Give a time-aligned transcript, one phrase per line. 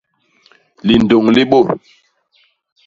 [0.87, 1.67] Lindôñ li bôt.